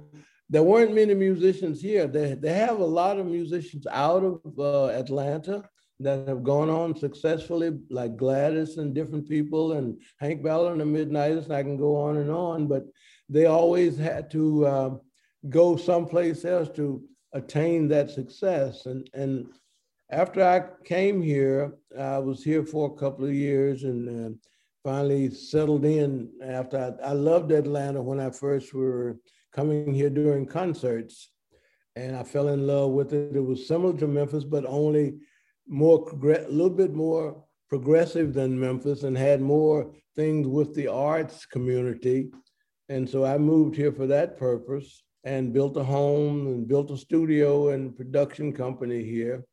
[0.49, 2.07] there weren't many musicians here.
[2.07, 5.63] They they have a lot of musicians out of uh, Atlanta,
[6.03, 10.85] that have gone on successfully, like Gladys and different people, and Hank Ballard and the
[10.85, 12.85] Midnighters, and I can go on and on, but
[13.29, 14.95] they always had to uh,
[15.49, 18.85] go someplace else to attain that success.
[18.85, 19.47] And, and
[20.11, 24.37] after I came here, I was here for a couple of years and uh,
[24.84, 29.17] finally settled in after I, I loved Atlanta when I first were
[29.53, 31.29] coming here during concerts.
[31.95, 33.36] And I fell in love with it.
[33.36, 35.15] It was similar to Memphis, but only
[35.67, 41.45] more a little bit more progressive than Memphis and had more things with the arts
[41.45, 42.29] community.
[42.89, 46.97] And so I moved here for that purpose and built a home and built a
[46.97, 49.45] studio and production company here.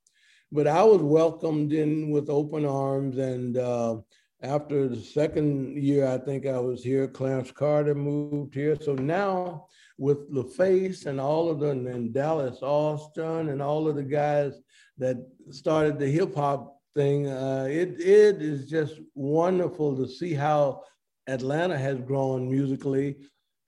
[0.50, 3.18] But I was welcomed in with open arms.
[3.18, 3.98] And uh,
[4.42, 8.76] after the second year, I think I was here, Clarence Carter moved here.
[8.80, 9.66] So now
[9.98, 14.60] with LaFace and all of them, and Dallas Austin and all of the guys
[14.98, 15.16] that
[15.50, 17.28] started the hip hop thing.
[17.28, 20.82] Uh, it it is just wonderful to see how
[21.26, 23.16] Atlanta has grown musically.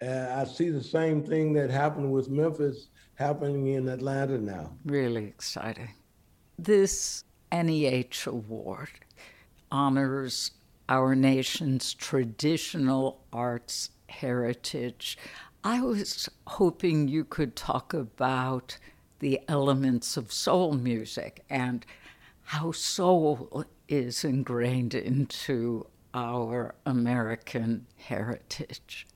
[0.03, 4.77] Uh, I see the same thing that happened with Memphis happening in Atlanta now.
[4.85, 5.91] Really exciting.
[6.59, 8.91] This NEH award
[9.71, 10.51] honors
[10.93, 15.17] our nation's traditional arts heritage.
[15.65, 18.77] I was hoping you could talk about
[19.21, 21.87] the elements of soul music and
[22.43, 29.07] how soul is ingrained into our American heritage.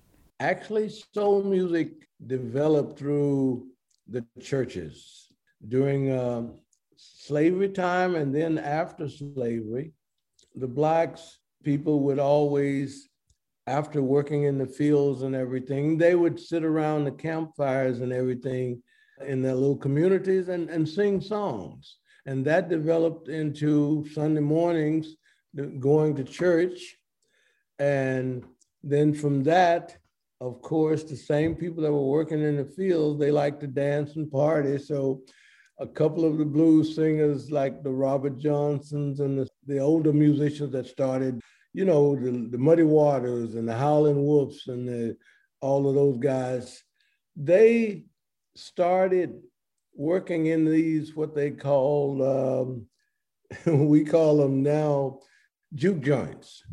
[0.41, 3.67] Actually, soul music developed through
[4.09, 5.29] the churches
[5.69, 6.45] during uh,
[6.97, 9.93] slavery time and then after slavery.
[10.55, 13.09] The blacks people would always,
[13.67, 18.81] after working in the fields and everything, they would sit around the campfires and everything
[19.27, 21.97] in their little communities and, and sing songs.
[22.25, 25.17] And that developed into Sunday mornings
[25.81, 26.97] going to church.
[27.81, 28.45] And
[28.85, 29.97] then from that,
[30.41, 34.15] of course, the same people that were working in the fields, they like to dance
[34.15, 34.79] and party.
[34.79, 35.23] So
[35.81, 40.71] a couple of the blues singers like the Robert Johnsons and the, the older musicians
[40.73, 41.41] that started,
[41.77, 45.15] you know, the, the Muddy Waters and the Howling Wolves and the,
[45.61, 46.83] all of those guys,
[47.37, 48.07] they
[48.55, 49.43] started
[49.95, 52.87] working in these what they call um,
[53.89, 55.19] we call them now
[55.75, 56.65] juke joints.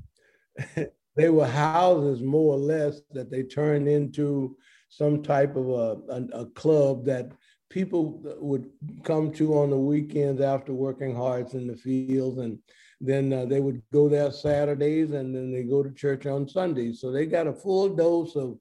[1.17, 4.55] they were houses more or less that they turned into
[4.87, 7.29] some type of a, a, a, club that
[7.69, 8.69] people would
[9.03, 12.57] come to on the weekends after working hard in the fields and
[13.05, 17.01] then uh, they would go there saturdays and then they go to church on sundays
[17.01, 18.57] so they got a full dose of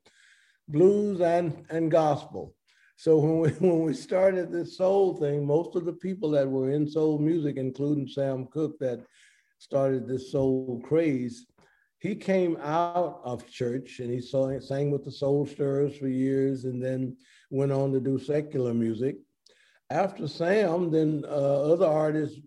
[0.68, 2.54] blues and, and gospel
[2.96, 6.70] so when we, when we started this soul thing most of the people that were
[6.70, 9.00] in soul music including sam cooke that
[9.58, 11.46] started this soul craze
[12.02, 16.82] he came out of church and he sang, with the Soul Stirrers for years and
[16.82, 17.16] then
[17.48, 19.18] went on to do secular music.
[19.88, 22.40] After Sam, then uh, other artists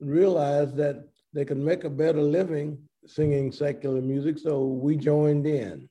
[0.00, 5.88] realized that they could make a better living singing secular music, so we joined in.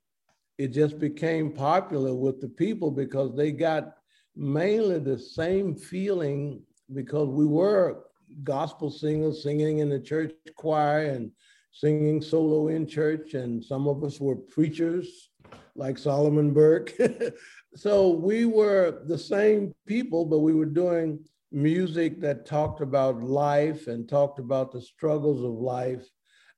[0.58, 3.96] It just became popular with the people because they got
[4.36, 6.62] mainly the same feeling
[6.94, 8.04] because we were
[8.44, 11.32] gospel singers singing in the church choir and
[11.74, 15.30] singing solo in church, and some of us were preachers
[15.76, 16.94] like Solomon Burke.
[17.76, 21.20] so we were the same people, but we were doing
[21.52, 26.08] music that talked about life and talked about the struggles of life,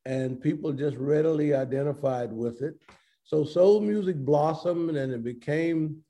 [0.05, 2.75] and people just readily identified with it.
[3.23, 6.03] So soul music blossomed and it became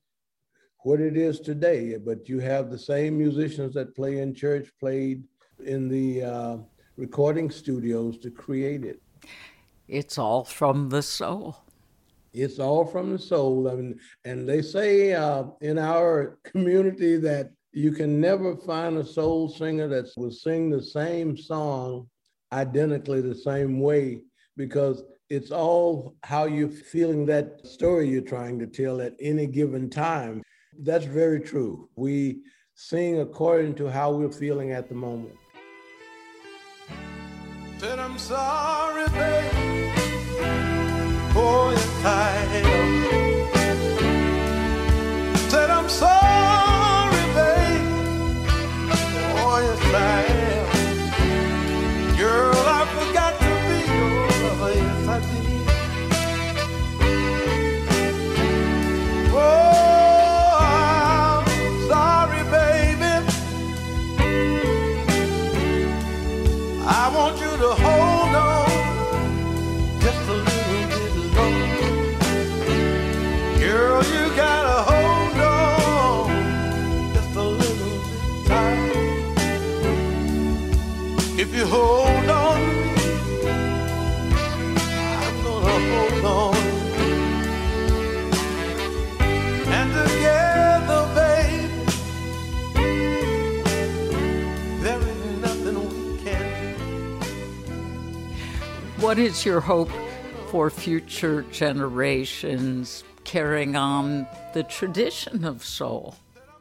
[0.79, 1.97] what it is today.
[1.97, 5.23] But you have the same musicians that play in church played
[5.63, 6.57] in the uh,
[6.97, 9.01] recording studios to create it.
[9.87, 11.57] It's all from the soul.
[12.33, 13.69] It's all from the soul.
[13.69, 19.05] I mean, and they say uh, in our community that you can never find a
[19.05, 22.07] soul singer that will sing the same song
[22.51, 24.21] identically the same way
[24.55, 29.89] because it's all how you're feeling that story you're trying to tell at any given
[29.89, 30.43] time.
[30.79, 31.89] That's very true.
[31.95, 32.43] We
[32.75, 35.35] sing according to how we're feeling at the moment.
[37.79, 39.97] Said I'm sorry, babe,
[41.33, 41.73] for.
[49.63, 50.42] For
[99.23, 99.89] is your hope
[100.47, 106.13] for future generations carrying on the tradition of soul?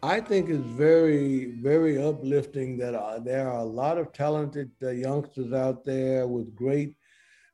[0.05, 4.91] I think it's very, very uplifting that uh, there are a lot of talented uh,
[4.91, 6.95] youngsters out there with great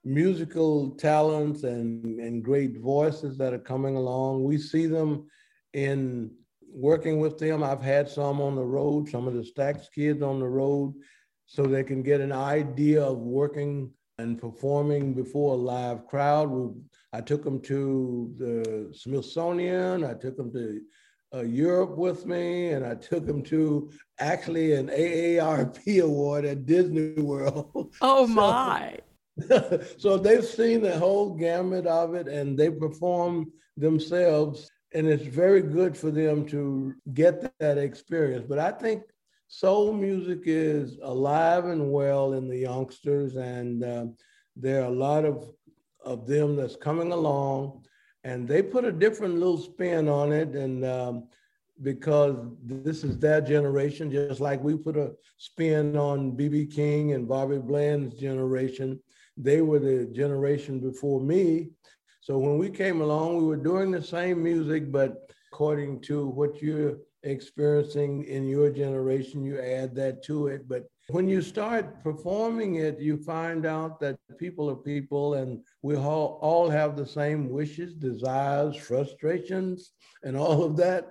[0.04, 4.44] musical talents and, and great voices that are coming along.
[4.44, 5.26] We see them
[5.72, 6.30] in
[6.70, 7.62] working with them.
[7.62, 10.92] I've had some on the road, some of the Stax kids on the road,
[11.46, 16.50] so they can get an idea of working and performing before a live crowd.
[16.50, 16.70] We,
[17.12, 20.04] I took them to the Smithsonian.
[20.04, 20.80] I took them to
[21.34, 27.12] uh, Europe with me, and I took them to actually an AARP award at Disney
[27.22, 27.94] World.
[28.00, 28.98] Oh my!
[29.98, 35.62] so they've seen the whole gamut of it, and they perform themselves, and it's very
[35.62, 38.46] good for them to get that experience.
[38.48, 39.02] But I think
[39.48, 44.06] soul music is alive and well in the youngsters, and uh,
[44.56, 45.50] there are a lot of
[46.04, 47.84] of them that's coming along
[48.24, 51.28] and they put a different little spin on it and um,
[51.82, 57.28] because this is their generation just like we put a spin on bb king and
[57.28, 59.00] bobby bland's generation.
[59.36, 61.70] They were the generation before me.
[62.20, 66.60] So when we came along we were doing the same music but according to what
[66.60, 72.76] you're experiencing in your generation you add that to it but when you start performing
[72.76, 77.48] it, you find out that people are people and we all, all have the same
[77.48, 79.92] wishes, desires, frustrations,
[80.22, 81.06] and all of that.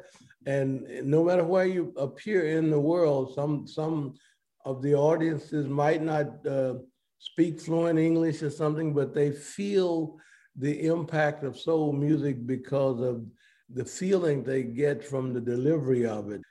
[0.45, 4.13] And no matter where you appear in the world, some, some
[4.65, 6.75] of the audiences might not uh,
[7.17, 10.17] speak fluent English or something, but they feel
[10.55, 13.25] the impact of soul music because of
[13.69, 16.41] the feeling they get from the delivery of it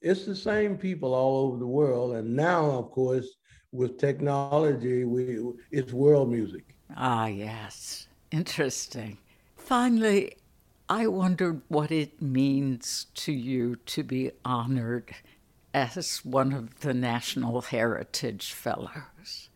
[0.00, 2.14] it's the same people all over the world.
[2.14, 3.28] And now, of course,
[3.72, 5.38] with technology, we
[5.70, 6.74] it's world music.
[6.96, 8.08] Ah, yes.
[8.30, 9.18] Interesting.
[9.56, 10.36] Finally,
[10.88, 15.14] I wondered what it means to you to be honored
[15.72, 19.49] as one of the National Heritage Fellows.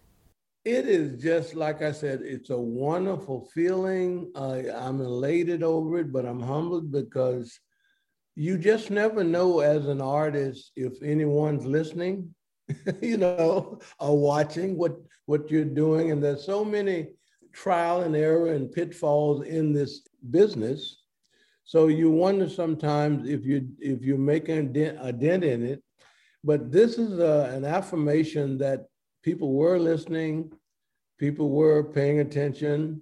[0.64, 4.32] It is just like I said, it's a wonderful feeling.
[4.34, 7.58] I'm elated over it, but I'm humbled because
[8.34, 12.34] you just never know as an artist if anyone's listening,
[13.02, 14.96] you know, or watching what,
[15.26, 16.10] what you're doing.
[16.10, 17.08] And there's so many
[17.52, 20.00] trial and error and pitfalls in this
[20.30, 21.04] business
[21.64, 25.82] so you wonder sometimes if you if you're making a dent, a dent in it.
[26.44, 28.84] But this is a, an affirmation that
[29.24, 30.52] people were listening,
[31.18, 33.00] people were paying attention,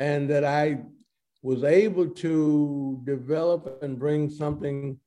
[0.00, 0.80] and that I
[1.42, 4.98] was able to develop and bring something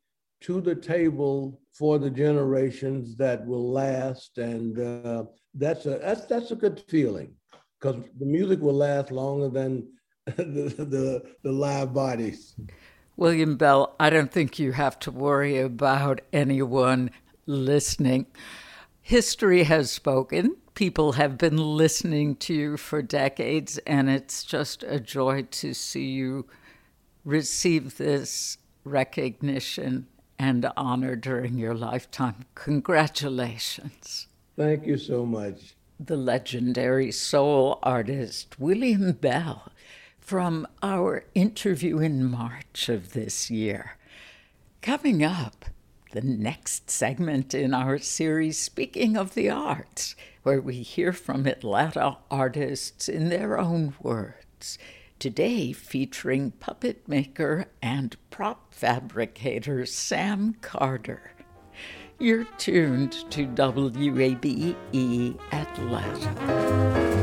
[0.42, 6.52] to the table for the generations that will last, and uh, that's a that's that's
[6.52, 7.34] a good feeling
[7.80, 9.88] because the music will last longer than
[10.38, 12.56] the, the, the live bodies.
[13.18, 17.12] William Bell, I don't think you have to worry about anyone
[17.46, 18.28] listening.
[19.02, 20.58] History has spoken.
[20.76, 26.06] People have been listening to you for decades, and it's just a joy to see
[26.06, 26.46] you
[27.26, 30.08] receive this recognition
[30.40, 32.46] and honor during your lifetime.
[32.56, 34.28] Congratulations.
[34.56, 35.76] Thank you so much.
[36.00, 39.72] The legendary soul artist William Bell
[40.20, 43.98] from our interview in March of this year.
[44.82, 45.66] Coming up,
[46.12, 52.18] the next segment in our series, Speaking of the Arts, where we hear from Atlanta
[52.30, 54.78] artists in their own words.
[55.20, 61.32] Today, featuring puppet maker and prop fabricator Sam Carter.
[62.20, 64.76] You're tuned to WABE
[65.52, 67.21] Atlanta.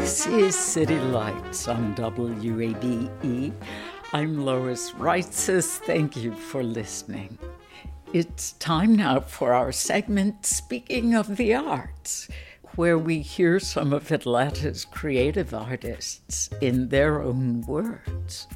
[0.00, 3.52] This is City Lights on WABE.
[4.14, 5.76] I'm Lois Reitzes.
[5.80, 7.38] Thank you for listening.
[8.14, 12.28] It's time now for our segment, Speaking of the Arts,
[12.76, 18.48] where we hear some of Atlanta's creative artists in their own words.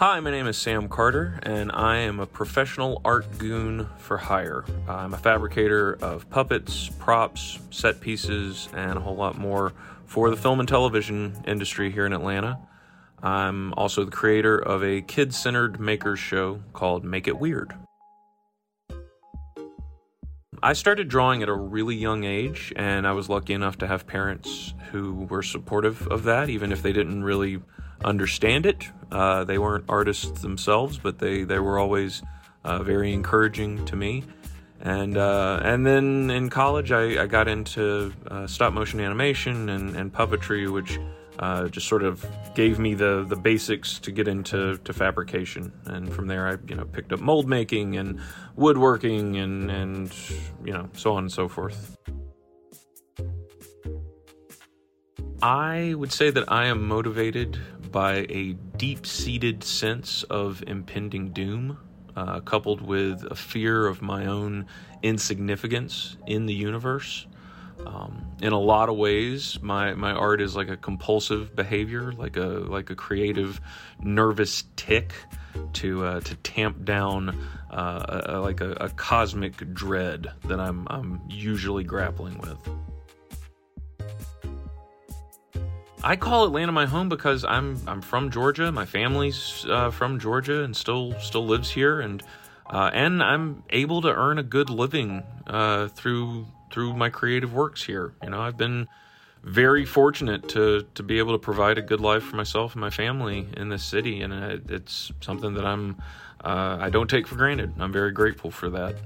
[0.00, 4.64] Hi, my name is Sam Carter, and I am a professional art goon for hire.
[4.88, 9.74] I'm a fabricator of puppets, props, set pieces, and a whole lot more
[10.06, 12.58] for the film and television industry here in Atlanta.
[13.22, 17.74] I'm also the creator of a kid centered makers show called Make It Weird.
[20.62, 24.06] I started drawing at a really young age, and I was lucky enough to have
[24.06, 27.60] parents who were supportive of that, even if they didn't really
[28.04, 28.88] understand it.
[29.10, 32.22] Uh, they weren't artists themselves, but they, they were always
[32.64, 34.24] uh, very encouraging to me.
[34.82, 39.94] And uh, and then in college, I, I got into uh, stop motion animation and,
[39.94, 40.98] and puppetry, which
[41.38, 42.24] uh, just sort of
[42.54, 45.70] gave me the, the basics to get into to fabrication.
[45.84, 48.20] And from there, I you know picked up mold making and
[48.56, 50.14] woodworking and and
[50.64, 51.98] you know so on and so forth.
[55.42, 57.58] I would say that I am motivated
[57.90, 61.78] by a deep seated sense of impending doom,
[62.16, 64.66] uh, coupled with a fear of my own
[65.02, 67.26] insignificance in the universe.
[67.86, 72.36] Um, in a lot of ways, my, my art is like a compulsive behavior, like
[72.36, 73.60] a like a creative,
[74.02, 75.14] nervous tick
[75.74, 77.30] to uh, to tamp down
[77.70, 82.58] uh, a, like a, a cosmic dread that I'm I'm usually grappling with.
[86.02, 88.72] I call Atlanta my home because I'm I'm from Georgia.
[88.72, 92.22] My family's uh, from Georgia and still still lives here, and
[92.66, 97.82] uh, and I'm able to earn a good living uh, through through my creative works
[97.82, 98.14] here.
[98.22, 98.88] You know, I've been
[99.42, 102.90] very fortunate to to be able to provide a good life for myself and my
[102.90, 105.96] family in this city, and it, it's something that I'm
[106.42, 107.74] uh, I don't take for granted.
[107.78, 108.96] I'm very grateful for that.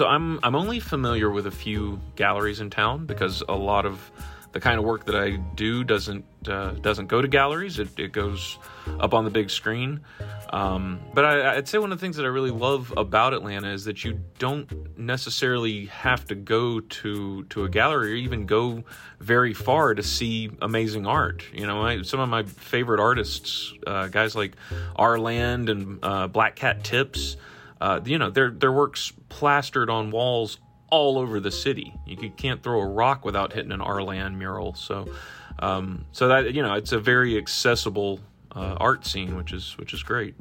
[0.00, 4.10] So I'm I'm only familiar with a few galleries in town because a lot of
[4.52, 7.78] the kind of work that I do doesn't uh, doesn't go to galleries.
[7.78, 8.56] It, it goes
[8.98, 10.00] up on the big screen.
[10.54, 13.74] Um, but I, would say one of the things that I really love about Atlanta
[13.74, 18.82] is that you don't necessarily have to go to to a gallery or even go
[19.18, 21.44] very far to see amazing art.
[21.52, 24.56] You know, I, some of my favorite artists, uh, guys like
[24.96, 25.18] R.
[25.18, 27.36] Land and uh, Black Cat Tips
[27.80, 30.58] uh, you know, their their works plastered on walls
[30.90, 31.94] all over the city.
[32.06, 34.02] You can't throw a rock without hitting an R.
[34.02, 34.74] Land mural.
[34.74, 35.06] So,
[35.58, 38.20] Um, so that you know, it's a very accessible
[38.54, 40.34] uh, art scene, which is which is great.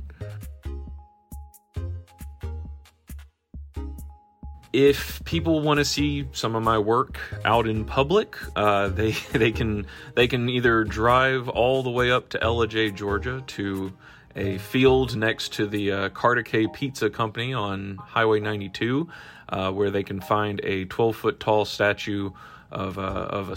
[4.72, 9.52] if people want to see some of my work out in public, uh, they they
[9.52, 9.86] can
[10.16, 13.94] they can either drive all the way up to Ellijay, Georgia, to
[14.36, 16.10] a field next to the uh,
[16.44, 19.08] K Pizza Company on Highway 92,
[19.50, 22.32] uh, where they can find a 12 foot tall statue
[22.72, 23.56] of uh, of a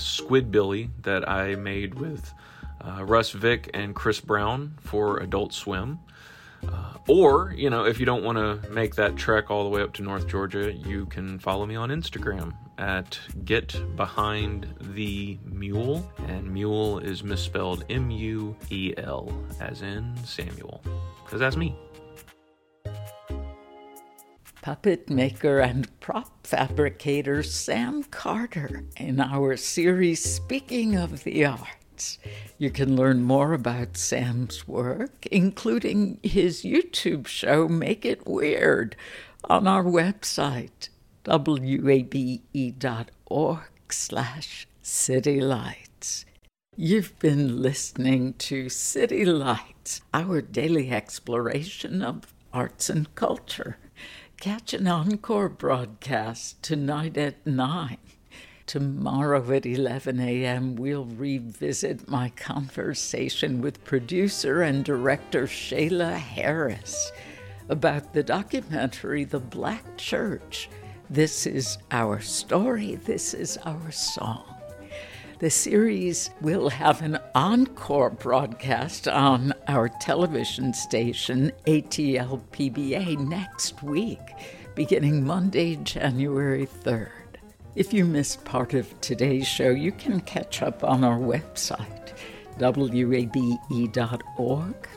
[1.02, 2.32] that I made with
[2.80, 5.98] uh, Russ Vick and Chris Brown for Adult Swim.
[6.66, 9.82] Uh, or, you know, if you don't want to make that trek all the way
[9.82, 16.10] up to North Georgia, you can follow me on Instagram at Get Behind the Mule.
[16.28, 20.82] And mule is misspelled M U E L, as in Samuel.
[21.24, 21.76] Because that's me.
[24.62, 32.18] Puppet maker and prop fabricator Sam Carter in our series Speaking of the Art.
[32.58, 38.94] You can learn more about Sam's work, including his YouTube show, Make It Weird,
[39.44, 40.88] on our website,
[41.26, 42.42] wabe.org
[43.88, 46.24] slash citylights.
[46.76, 53.76] You've been listening to City Lights, our daily exploration of arts and culture.
[54.38, 57.98] Catch an encore broadcast tonight at 9.
[58.66, 67.12] Tomorrow at 11 a.m., we'll revisit my conversation with producer and director Shayla Harris
[67.68, 70.68] about the documentary The Black Church.
[71.12, 74.46] This is our story, this is our song.
[75.40, 84.20] The series will have an encore broadcast on our television station, ATL PBA, next week,
[84.74, 87.10] beginning Monday, January 3rd.
[87.76, 92.14] If you missed part of today's show, you can catch up on our website,
[92.58, 93.28] wabe.org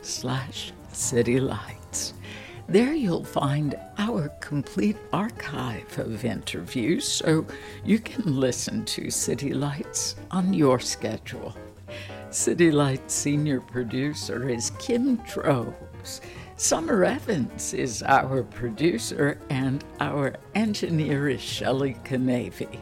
[0.01, 1.74] slash citylights.
[2.67, 7.45] There you'll find our complete archive of interviews so
[7.83, 11.55] you can listen to City Lights on your schedule.
[12.31, 16.21] City Lights senior producer is Kim Drobes.
[16.57, 22.79] Summer Evans is our producer, and our engineer is Shelley Canavy.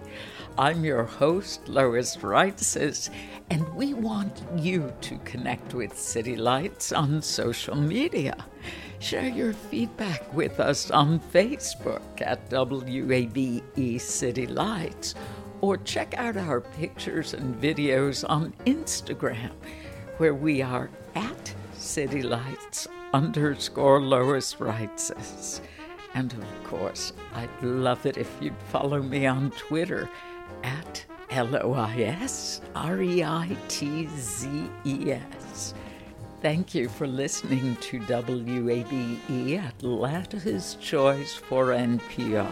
[0.58, 3.10] I'm your host, Lois Reitzes,
[3.50, 8.46] and we want you to connect with City Lights on social media.
[9.04, 15.14] Share your feedback with us on Facebook at WABE City Lights,
[15.60, 19.52] or check out our pictures and videos on Instagram,
[20.20, 25.60] where we are at City Lights underscore Lois Reitzes.
[26.14, 30.10] And of course, I'd love it if you'd follow me on Twitter
[30.64, 35.74] at L O I S R E I T Z E S.
[36.44, 42.52] Thank you for listening to WABE Atlanta's Choice for NPR.